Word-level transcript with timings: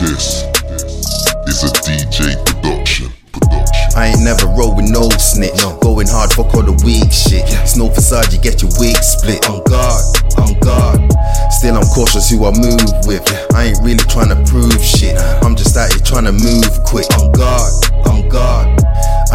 This 0.00 1.60
is 1.60 1.64
a 1.64 1.76
DJ 1.84 2.32
production. 2.46 3.12
Production. 3.36 3.84
I 3.94 4.08
ain't 4.08 4.24
never 4.24 4.46
roll 4.56 4.74
with 4.74 4.88
no 4.88 5.10
snitch. 5.20 5.52
No. 5.60 5.76
Going 5.80 6.08
hard, 6.08 6.32
fuck 6.32 6.54
all 6.56 6.64
the 6.64 6.72
weak 6.88 7.12
shit. 7.12 7.44
It's 7.60 7.76
no 7.76 7.90
facade, 7.92 8.32
you 8.32 8.40
get 8.40 8.62
your 8.62 8.72
wig 8.80 8.96
split. 9.04 9.44
On 9.52 9.60
God, 9.68 10.00
on 10.40 10.56
God. 10.64 11.04
Still, 11.52 11.76
I'm 11.76 11.84
cautious 11.92 12.32
who 12.32 12.48
I 12.48 12.52
move 12.56 12.80
with. 13.04 13.20
I 13.52 13.68
ain't 13.68 13.80
really 13.84 14.00
trying 14.08 14.32
to 14.32 14.40
prove 14.48 14.72
shit. 14.80 15.20
I'm 15.44 15.52
just 15.52 15.76
out 15.76 15.92
here 15.92 16.00
trying 16.00 16.24
to 16.24 16.32
move 16.32 16.72
quick. 16.88 17.04
On 17.20 17.28
God, 17.36 17.68
on 18.08 18.24
God. 18.32 18.72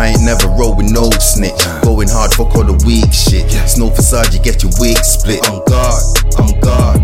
I 0.01 0.17
ain't 0.17 0.25
never 0.25 0.49
roll 0.57 0.73
with 0.73 0.89
no 0.89 1.13
snitch. 1.21 1.61
Going 1.85 2.09
hard, 2.09 2.33
fuck 2.33 2.57
all 2.57 2.65
the 2.65 2.73
weak 2.89 3.13
shit. 3.13 3.45
It's 3.53 3.77
no 3.77 3.93
facade, 3.93 4.33
you 4.33 4.41
get 4.41 4.65
your 4.65 4.73
wig 4.81 4.97
split. 5.05 5.45
On 5.45 5.61
God, 5.69 6.01
on 6.41 6.57
God. 6.57 6.94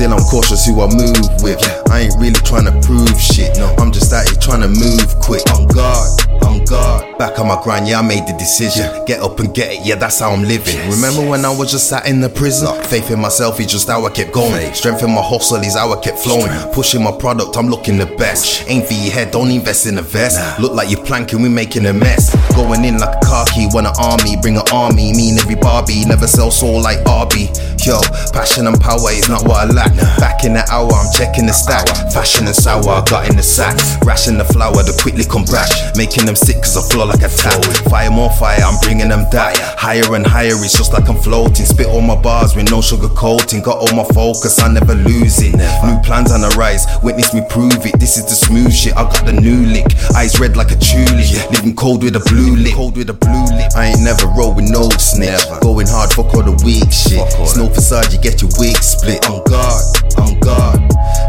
Still, 0.00 0.14
I'm 0.14 0.24
cautious 0.24 0.64
who 0.64 0.80
I 0.80 0.86
move 0.86 1.42
with. 1.42 1.60
I 1.90 2.00
ain't 2.00 2.16
really 2.16 2.40
trying 2.40 2.64
to 2.64 2.72
prove 2.80 3.20
shit. 3.20 3.58
No, 3.58 3.66
I'm 3.76 3.92
just 3.92 4.10
out 4.14 4.26
here 4.26 4.40
trying 4.40 4.62
to 4.62 4.68
move 4.68 5.20
quick. 5.20 5.44
On 5.52 5.66
God, 5.66 6.08
on 6.42 6.64
God. 6.64 7.18
Back 7.18 7.38
on 7.38 7.48
my 7.48 7.62
grind, 7.62 7.86
yeah, 7.86 7.98
I 7.98 8.02
made 8.02 8.26
the 8.26 8.32
decision. 8.38 8.88
Get 9.04 9.20
up 9.20 9.38
and 9.40 9.52
get 9.54 9.74
it, 9.74 9.84
yeah, 9.84 9.96
that's 9.96 10.20
how 10.20 10.30
I'm 10.30 10.42
living. 10.42 10.78
Remember 10.88 11.28
when 11.28 11.44
I 11.44 11.54
was 11.54 11.70
just 11.70 11.90
sat 11.90 12.08
in 12.08 12.22
the 12.22 12.30
prison? 12.30 12.82
Faith 12.84 13.10
in 13.10 13.20
myself 13.20 13.60
is 13.60 13.66
just 13.66 13.88
how 13.88 14.06
I 14.06 14.08
kept 14.08 14.32
going. 14.32 14.72
Strength 14.72 15.02
in 15.02 15.10
my 15.10 15.20
hustle 15.20 15.58
is 15.58 15.76
how 15.76 15.92
I 15.92 16.00
kept 16.00 16.20
flowing. 16.20 16.48
Pushing 16.72 17.04
my 17.04 17.12
product, 17.12 17.58
I'm 17.58 17.68
looking 17.68 17.98
the 17.98 18.06
best. 18.16 18.64
Aim 18.68 18.86
for 18.86 18.94
your 18.94 19.12
head, 19.12 19.32
don't 19.32 19.50
invest 19.50 19.84
in 19.84 19.98
a 19.98 20.02
vest. 20.02 20.40
Look 20.58 20.72
like 20.72 20.88
you're 20.90 21.04
planking, 21.04 21.42
we 21.42 21.50
making 21.50 21.84
a 21.84 21.92
mess. 21.92 22.34
Going 22.56 22.86
in 22.86 22.96
like 22.96 23.14
a 23.14 23.26
car 23.26 23.44
key, 23.52 23.68
want 23.74 23.86
an 23.86 23.92
army, 24.00 24.40
bring 24.40 24.56
an 24.56 24.66
army. 24.72 25.12
Mean 25.12 25.36
every 25.36 25.56
Barbie, 25.56 26.06
never 26.06 26.26
sell 26.26 26.50
soul 26.50 26.80
like 26.80 27.06
Arby. 27.06 27.50
Yo, 27.86 27.98
passion 28.32 28.66
and 28.66 28.78
power 28.78 29.10
is 29.10 29.28
not 29.28 29.42
what 29.48 29.64
I 29.64 29.72
lack. 29.72 29.96
Back 30.20 30.44
in 30.44 30.52
the 30.52 30.64
hour, 30.68 30.92
I'm 30.92 31.08
checking 31.16 31.46
the 31.46 31.52
stack. 31.52 31.88
Fashion 32.12 32.46
and 32.46 32.54
sour, 32.54 32.84
I 32.84 33.02
got 33.08 33.28
in 33.30 33.36
the 33.36 33.42
sack. 33.42 33.74
Ration 34.04 34.36
the 34.36 34.44
flour, 34.44 34.84
to 34.84 34.92
quickly 35.00 35.24
come 35.24 35.44
back. 35.48 35.70
Making 35.96 36.26
them 36.26 36.36
sick 36.36 36.60
cause 36.60 36.76
I 36.76 36.82
flow 36.92 37.06
like 37.06 37.24
a 37.24 37.32
tap. 37.32 37.64
Fire 37.88 38.10
more 38.10 38.30
fire, 38.36 38.68
bringing 38.82 39.08
them 39.08 39.26
that. 39.32 39.56
Higher 39.78 40.14
and 40.14 40.26
higher, 40.26 40.56
it's 40.64 40.76
just 40.76 40.92
like 40.92 41.08
I'm 41.08 41.16
floating. 41.16 41.64
Spit 41.64 41.86
all 41.86 42.00
my 42.00 42.20
bars 42.20 42.56
with 42.56 42.70
no 42.70 42.80
sugar 42.80 43.08
coating. 43.08 43.62
Got 43.62 43.78
all 43.78 43.94
my 43.94 44.04
focus, 44.12 44.60
I 44.60 44.72
never 44.72 44.94
lose 44.94 45.40
it. 45.42 45.54
New 45.84 45.98
plans 46.02 46.32
on 46.32 46.40
the 46.42 46.52
rise, 46.58 46.86
witness 47.02 47.32
me 47.34 47.42
prove 47.48 47.84
it. 47.86 47.98
This 47.98 48.16
is 48.16 48.24
the 48.24 48.36
smooth 48.36 48.72
shit, 48.72 48.96
I 48.96 49.04
got 49.04 49.24
the 49.24 49.32
new 49.32 49.66
lick. 49.66 49.86
Eyes 50.16 50.38
red 50.40 50.56
like 50.56 50.70
a 50.70 50.76
tulip. 50.76 51.50
Living 51.50 51.74
cold 51.74 52.02
with 52.02 52.16
a 52.16 52.24
blue 52.30 52.56
lip. 52.56 52.74
Cold 52.74 52.96
with 52.96 53.10
a 53.10 53.16
blue 53.16 53.46
lip. 53.56 53.72
I 53.76 53.92
ain't 53.92 54.02
never 54.02 54.26
roll 54.36 54.54
with 54.54 54.70
no 54.70 54.88
snitch. 54.98 55.40
Going 55.60 55.86
hard, 55.86 56.10
fuck 56.10 56.34
all 56.34 56.42
the 56.42 56.56
weak 56.64 56.90
shit. 56.92 57.22
It's 57.40 57.56
no 57.56 57.68
facade, 57.68 58.12
you 58.12 58.20
get 58.20 58.42
your 58.42 58.50
wig 58.58 58.76
split. 58.76 59.28
On 59.30 59.42
God, 59.44 59.82
on 60.18 60.38
God. 60.40 60.78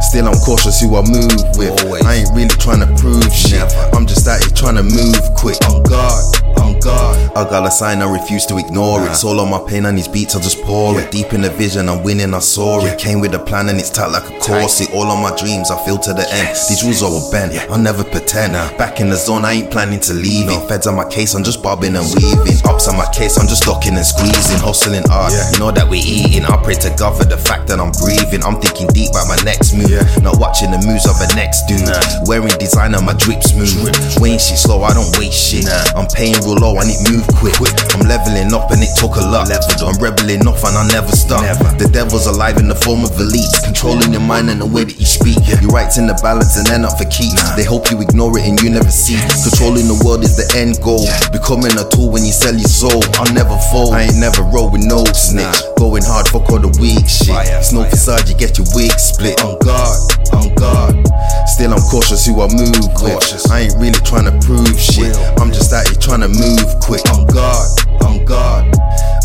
Still, 0.02 0.28
I'm 0.28 0.40
cautious 0.44 0.82
who 0.82 0.96
I 0.98 1.02
move 1.08 1.40
with. 1.56 1.72
Always. 1.84 2.04
I 2.06 2.16
ain't 2.16 2.32
really 2.36 2.50
trying 2.60 2.82
to 2.82 2.90
prove 3.00 3.32
shit. 3.32 3.64
I'm 3.94 4.06
just 4.06 4.28
out 4.28 4.42
here 4.42 4.52
trying 4.52 4.76
to 4.76 4.84
move 4.84 5.22
quick. 5.38 5.58
On 5.70 5.82
God. 5.84 6.20
I 7.34 7.48
got 7.50 7.66
a 7.66 7.72
sign, 7.72 8.02
I 8.02 8.12
refuse 8.12 8.46
to 8.48 8.58
ignore 8.58 9.02
it. 9.02 9.10
It's 9.12 9.24
all 9.24 9.40
on 9.40 9.50
my 9.50 9.62
pain 9.66 9.86
and 9.86 9.98
these 9.98 10.08
beats, 10.08 10.36
I 10.36 10.42
just 10.42 10.62
pour 10.64 11.00
it. 11.00 11.12
Deep 11.12 11.34
in 11.34 11.42
the 11.42 11.50
vision, 11.50 11.88
I'm 11.88 12.04
winning, 12.04 12.34
I 12.34 12.40
saw 12.40 12.84
it. 12.86 13.00
Came 13.00 13.22
with 13.22 13.34
a 13.34 13.40
plan 13.40 13.70
and 13.70 13.80
it's 13.80 13.90
tight 13.90 14.12
like 14.12 14.30
a 14.30 14.38
corset. 14.40 14.92
All 14.94 15.08
on 15.08 15.24
my 15.24 15.36
dreams, 15.38 15.72
I 15.72 15.78
feel 15.86 15.98
to 15.98 16.14
the 16.14 16.28
end. 16.28 16.50
These 16.68 16.84
rules 16.84 17.02
are 17.02 17.10
all 17.10 17.32
bent, 17.32 17.56
I'll 17.72 17.80
never 17.80 18.04
pretend. 18.04 18.54
Back 18.78 19.00
in 19.00 19.10
the 19.10 19.16
zone, 19.16 19.46
I 19.46 19.54
ain't 19.54 19.72
planning 19.72 20.00
to 20.02 20.14
leave 20.14 20.50
it. 20.50 20.68
Feds 20.68 20.88
on 20.88 20.96
my 20.96 21.08
case, 21.08 21.34
I'm 21.34 21.44
just 21.44 21.64
bobbing 21.64 21.96
and 21.96 22.06
weaving. 22.20 22.60
Ops 22.68 22.90
on 22.90 22.98
my 22.98 23.08
case, 23.14 23.40
I'm 23.40 23.48
just 23.48 23.66
locking 23.68 23.96
and 23.96 24.06
squeezing. 24.06 24.60
Hustling 24.60 25.08
hard, 25.08 25.32
you 25.32 25.60
know 25.60 25.72
that 25.72 25.88
we 25.88 26.00
eating. 26.00 26.44
I 26.44 26.60
pray 26.62 26.76
to 26.84 26.92
God 27.00 27.16
for 27.18 27.24
the 27.24 27.38
fact 27.38 27.68
that 27.72 27.80
I'm 27.80 27.96
breathing. 28.04 28.44
I'm 28.44 28.60
thinking 28.60 28.88
deep 28.92 29.16
about 29.16 29.32
my 29.32 29.40
next 29.48 29.72
move. 29.72 30.04
Not 30.20 30.36
watching 30.36 30.72
the 30.72 30.84
moves 30.84 31.08
of 31.08 31.16
the 31.16 31.32
next 31.40 31.64
dude. 31.72 31.88
Wearing 32.28 32.52
designer, 32.60 33.00
my 33.00 33.16
drip 33.16 33.40
smooth. 33.40 33.96
Weighing 34.20 34.40
shit 34.40 34.60
slow, 34.60 34.84
I 34.84 34.92
don't 34.92 35.16
waste 35.16 35.40
shit. 35.40 35.72
I'm 35.96 36.12
paying 36.12 36.36
real 36.44 36.60
low 36.60 36.76
and 36.84 36.92
it 36.92 37.00
move 37.22 37.30
quick. 37.38 37.56
I'm 37.94 38.08
leveling 38.08 38.54
up 38.54 38.72
and 38.72 38.82
it 38.82 38.90
took 38.98 39.16
a 39.18 39.24
lot. 39.24 39.50
I'm 39.50 39.98
rebelling 40.02 40.46
off 40.48 40.64
and 40.66 40.78
I 40.78 40.88
never 40.90 41.14
stop. 41.14 41.46
The 41.78 41.90
devil's 41.92 42.26
alive 42.26 42.58
in 42.58 42.68
the 42.68 42.76
form 42.76 43.04
of 43.04 43.12
elites, 43.22 43.62
controlling 43.64 44.12
your 44.12 44.22
mind 44.22 44.50
and 44.50 44.62
the 44.62 44.66
way 44.66 44.84
that 44.84 44.98
you 44.98 45.06
speak. 45.06 45.38
Your 45.62 45.72
rights 45.72 45.98
in 45.98 46.08
the 46.08 46.18
balance 46.22 46.58
and 46.58 46.66
they're 46.66 46.82
not 46.82 46.98
for 46.98 47.06
keeps. 47.10 47.38
They 47.56 47.64
hope 47.64 47.92
you 47.92 48.02
ignore 48.02 48.38
it 48.38 48.46
and 48.46 48.60
you 48.62 48.70
never 48.70 48.90
see. 48.90 49.18
Controlling 49.46 49.88
the 49.88 50.02
world 50.02 50.24
is 50.24 50.38
the 50.38 50.48
end 50.58 50.82
goal. 50.82 51.06
Becoming 51.30 51.74
a 51.78 51.86
tool 51.90 52.10
when 52.10 52.26
you 52.26 52.34
sell 52.34 52.56
your 52.56 52.70
soul. 52.70 53.04
I'll 53.22 53.30
never 53.34 53.58
fold. 53.70 53.94
I 53.94 54.10
ain't 54.10 54.18
never 54.18 54.42
roll 54.50 54.72
with 54.72 54.86
no 54.86 55.06
snitch. 55.14 55.62
Going 55.78 56.04
hard, 56.06 56.28
fuck 56.28 56.50
all 56.50 56.62
the 56.62 56.72
weak 56.82 57.06
shit. 57.06 57.34
It's 57.62 57.74
no 57.74 57.86
facade, 57.86 58.30
you 58.30 58.36
get 58.36 58.58
your 58.58 58.68
wig 58.74 58.94
split. 58.98 59.38
On 59.46 59.58
God, 59.62 59.98
on 60.34 60.50
God. 60.56 60.94
Still, 61.46 61.74
I'm 61.74 61.84
cautious 61.92 62.26
who 62.26 62.42
I 62.42 62.48
move 62.48 62.74
with. 63.02 63.22
I 63.52 63.68
ain't 63.68 63.76
really 63.78 63.98
trying 64.08 64.26
to 64.26 64.36
prove 64.46 64.80
shit. 64.80 65.12
I'm 65.38 65.51
just 65.51 65.51
out 65.51 65.51
here 65.51 65.51
trying 66.12 66.28
to 66.28 66.40
move 66.44 66.68
quick. 66.82 67.00
On 67.16 67.26
God, 67.28 67.68
on 68.04 68.26
God. 68.26 68.68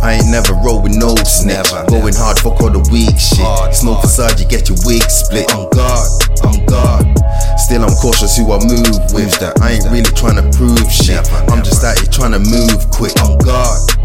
I 0.05 0.15
ain't 0.15 0.31
never 0.31 0.55
roll 0.63 0.81
with 0.81 0.95
no 0.95 1.17
snitch. 1.27 1.67
Going 1.91 2.15
hard, 2.15 2.39
fuck 2.39 2.61
all 2.63 2.71
the 2.71 2.79
weak 2.95 3.19
shit. 3.19 3.43
It's 3.67 3.83
no 3.83 3.99
facade, 3.99 4.39
you 4.39 4.47
get 4.47 4.69
your 4.69 4.79
wig 4.87 5.03
split. 5.11 5.51
On 5.51 5.67
God, 5.75 6.07
on 6.47 6.65
God. 6.67 7.03
Still, 7.59 7.83
I'm 7.83 7.91
cautious 7.99 8.39
who 8.39 8.55
I 8.55 8.63
move 8.63 9.03
with. 9.11 9.35
That 9.43 9.59
I 9.59 9.75
ain't 9.75 9.91
really 9.91 10.07
trying 10.15 10.39
to 10.39 10.47
prove 10.55 10.87
shit. 10.87 11.27
I'm 11.51 11.67
just 11.67 11.83
out 11.83 11.99
here 11.99 12.07
trying 12.07 12.39
to 12.39 12.43
move 12.55 12.79
quick. 12.95 13.19
On 13.27 13.35
God. 13.43 13.96